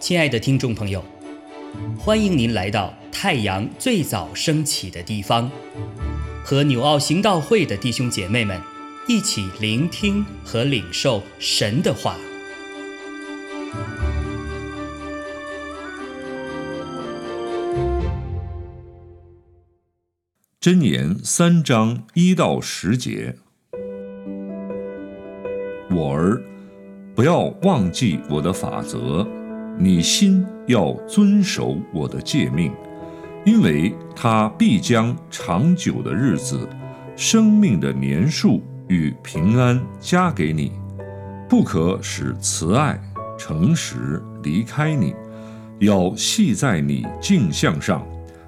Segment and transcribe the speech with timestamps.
[0.00, 1.04] 亲爱的听众朋友，
[1.96, 5.48] 欢迎您来到太阳最早升起的地方，
[6.42, 8.60] 和纽奥行道会的弟兄姐妹们
[9.06, 12.16] 一起聆听和领受神的话。
[20.60, 23.36] 箴言三章一到十节，
[25.90, 26.40] 我儿，
[27.14, 29.26] 不要忘记我的法则。
[29.78, 32.70] 你心要遵守我的诫命，
[33.44, 36.68] 因为他必将长久的日子、
[37.16, 40.72] 生命的年数与平安加给你。
[41.48, 43.00] 不可使慈爱、
[43.38, 45.14] 诚实离开你，
[45.78, 48.06] 要系在你镜像上，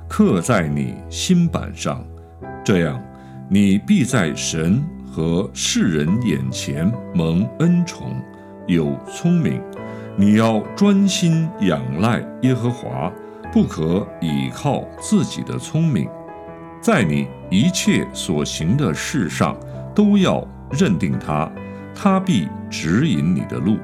[0.09, 2.05] 刻在你心板上。
[2.65, 3.03] 这样，
[3.49, 8.19] 你必在神和世人眼前蒙恩宠，
[8.67, 9.61] 有聪明。
[10.17, 13.13] 你要专心仰赖耶和华，
[13.53, 16.09] 不可倚靠自己的聪明，
[16.81, 19.55] 在你一切所行的事上
[19.95, 21.51] 都要认定他，
[21.95, 23.77] 他必指引你的路。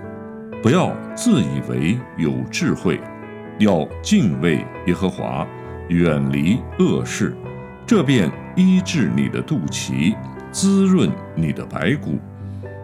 [0.62, 2.98] 不要自以为有智慧，
[3.58, 5.46] 要敬畏耶和华，
[5.88, 7.36] 远离恶事，
[7.86, 10.16] 这便医治你的肚脐，
[10.52, 12.18] 滋润你的白骨。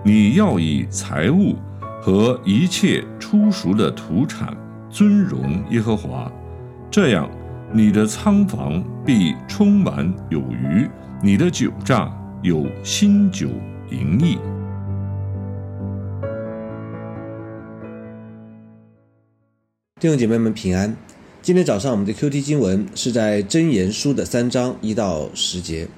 [0.04, 1.56] 你要以财物。
[2.04, 4.54] 和一切出熟的土产
[4.90, 6.30] 尊荣耶和华，
[6.90, 7.26] 这样
[7.72, 10.86] 你的仓房必充满有余，
[11.22, 13.48] 你的酒榨有新酒
[13.90, 14.36] 盈溢。
[19.98, 20.94] 弟兄姐妹们平安。
[21.40, 25.88] 今天早上我们的 Q T 经文是在箴言书的三章一到十节，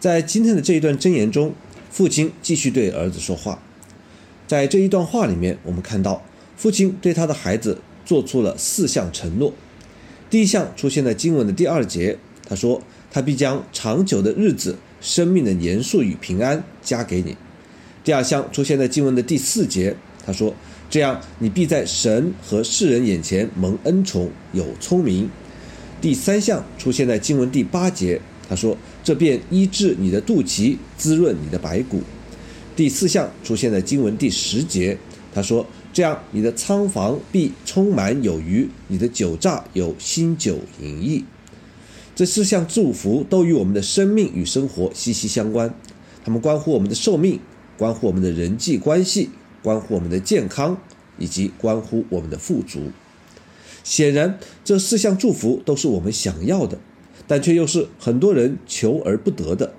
[0.00, 1.52] 在今天的这一段箴言中，
[1.90, 3.60] 父亲继续对儿子说话。
[4.46, 6.22] 在这一段话里面，我们看到
[6.56, 9.52] 父亲对他的孩子做出了四项承诺。
[10.30, 12.16] 第一项出现在经文的第二节，
[12.48, 17.36] 他说：“他必将长久的日子、生命的年数与平安加给你。”
[18.04, 20.54] 第二项出现在经文的第四节，他说
[20.88, 25.28] ：“这样你必在神和世人眼前蒙恩宠，有聪明。”
[26.00, 28.76] 第三项出现在经文第八节，他说
[29.08, 32.02] ：“这便医治你的肚脐，滋润你的白骨。”
[32.76, 34.98] 第四项出现在经文第十节，
[35.34, 41.24] 他说：“这样，你的仓房必充满有余，你的酒榨有新酒盈溢。”
[42.14, 45.74] 这四项祝福都与我们的生命与生活息息相关，
[46.22, 47.40] 它们关乎我们的寿命，
[47.78, 49.30] 关乎我们的人际关系，
[49.62, 50.76] 关乎我们的健康，
[51.18, 52.92] 以及关乎我们的富足。
[53.82, 56.78] 显然，这四项祝福都是我们想要的，
[57.28, 59.72] 但却又是很多人求而不得的，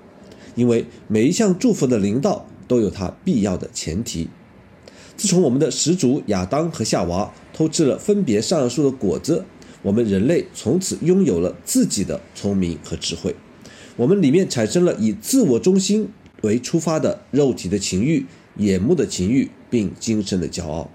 [0.54, 2.46] 因为每一项祝福的灵道。
[2.70, 4.28] 都有它必要的前提。
[5.16, 9.44] 自从我们的始祖亚当和夏娃偷吃了分别善恶树的果子，
[9.82, 13.34] 我们人类从此拥有了自己的聪明和智慧。
[13.96, 16.10] 我们里面产生了以自我中心
[16.42, 18.24] 为出发的肉体的情欲、
[18.58, 20.88] 眼目的情欲，并精神的骄傲。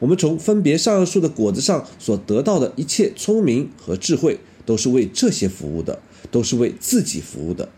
[0.00, 7.68] 我们从分别善恶树的果子上所得到的一切聪明和智慧，都是为这些服务的，都是为自己服务的。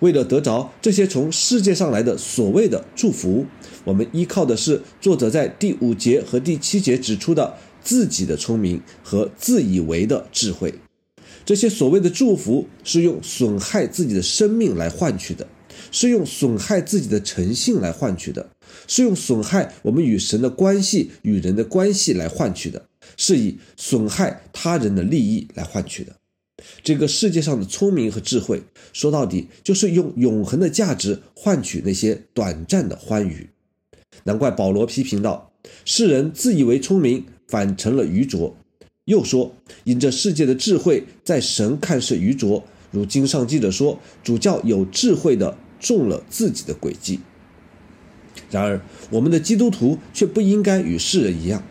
[0.00, 3.44] 为了得着这些从世界上来的所谓的祝福，
[3.84, 10.72] 我们依靠的是作者在第五节和第七节指出的自己的聪明和自以为的智慧。
[11.44, 15.46] 这些所谓的祝福是用损害自己的生命来换取的，
[15.90, 18.48] 是用损害自己的诚信来换取的，
[18.86, 22.86] 是用损害我们与神的关系、与人的关系来换取的，
[23.16, 26.14] 是以损害他人的利益来换取的。
[26.82, 28.62] 这个世界上的聪明和智慧，
[28.92, 33.50] 说到底就是用永恒的价值换取那些短暂的欢愉。
[34.24, 35.52] 难怪保罗批评道
[35.84, 38.56] ：“世人自以为聪明，反成了愚拙。”
[39.06, 39.54] 又说
[39.84, 47.20] ：“因这世界的智慧，在神看是愚拙。”如经上记着说：“主教有智慧的中了自己的诡计。”
[48.50, 51.62] 然而，我们的基督徒却不应该与世人一样。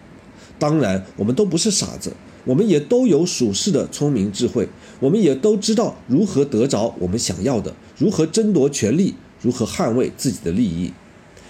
[0.57, 2.13] 当然，我们都不是傻子。
[2.45, 4.67] 我们也都有属世的聪明智慧，
[4.99, 10.91] 我们也都知道如何得着我们想要的，如何争夺权利，如何捍卫自己的利益。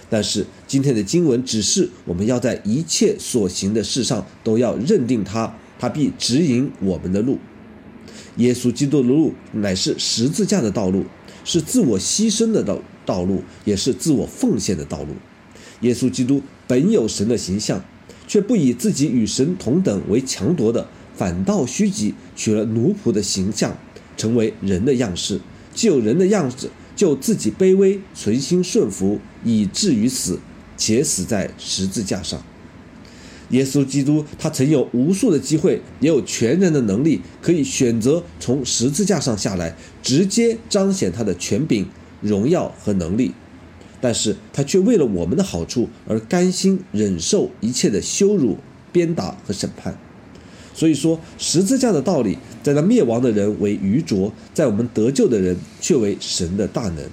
[0.09, 7.37] 但是今天的经文指示我们要在一切所行的事上都要认定他，他必指引我们的路。
[8.37, 11.03] 耶稣基督的路乃是十字架的道路，
[11.43, 15.09] 是自我牺牲的道道路，也是自我奉献的道路。
[15.81, 17.83] 耶稣基督本有神的形象。
[18.27, 20.87] 却不以自己与神同等为强夺的，
[21.19, 23.77] 反倒虚己，取了奴仆的形象，
[24.15, 25.41] 成为人的样式。
[25.73, 30.39] 既有人的样子，就自己卑微，存心顺服，以至于死，
[30.77, 32.41] 且死在十字架上。
[33.49, 41.85] 耶稣基督，他曾有无数的机会，也有全然的能力，可以选择从十字架上下来，直接彰显他的权柄、
[42.21, 43.33] 荣耀和能力。
[43.99, 48.55] 但是他却为了我们的好处而甘心忍受一切的羞辱、
[48.93, 49.99] 鞭打和审判。
[50.73, 57.03] 所以说，十字架的道理，在那灭亡的人为愚拙，在我们得救的人却为神的大能。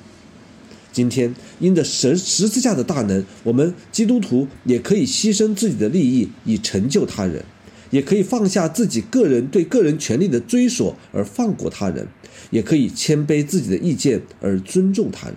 [0.93, 7.45] 今天，因着神十字架的大能，我们基督徒也可以牺牲自己的利益以成就他人，
[7.91, 12.09] 也可以放下自己个人对个人权利的追索而放过他人，
[12.51, 15.37] 也可以谦卑自己的意见而尊重他人。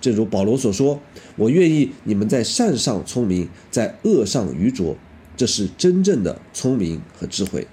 [0.00, 0.98] 正如保罗所说
[1.36, 4.96] ：“我愿意你们在善上聪明，在恶上愚拙，
[5.36, 7.66] 这是真正的聪明和智慧，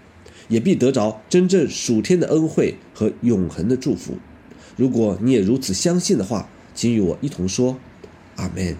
[0.48, 4.18] 也必得着真正属天的恩惠和永恒的祝福。
[4.76, 7.76] 如果你也如此相信的话。”请与我一同说，
[8.36, 8.78] 阿门。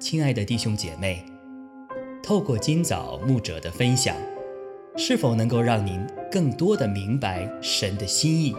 [0.00, 1.22] 亲爱的弟兄姐妹，
[2.22, 4.16] 透过今早牧者的分享，
[4.96, 6.00] 是否能够让您
[6.32, 8.54] 更多的明白神的心意，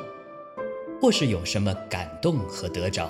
[1.02, 3.10] 或是有什么感动和得着？